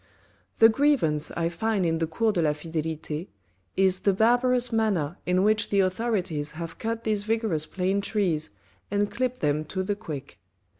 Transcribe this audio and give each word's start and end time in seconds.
The 0.57 0.67
grievance 0.67 1.29
I 1.29 1.47
find 1.49 1.85
in 1.85 1.99
the 1.99 2.07
Cours 2.07 2.33
de 2.33 2.41
la 2.41 2.53
Fidelite 2.53 3.27
is 3.77 3.99
the 3.99 4.13
barbarous 4.13 4.71
manner 4.73 5.19
in 5.27 5.43
which 5.43 5.69
the 5.69 5.81
authorities 5.81 6.53
have 6.57 6.79
cut 6.79 7.03
these 7.03 7.21
vigorous 7.21 7.67
plane 7.67 8.01
trees 8.01 8.49
and 8.89 9.11
clipped 9.11 9.41
them 9.41 9.63
to 9.65 9.83
the 9.83 9.95
quick. 9.95 10.39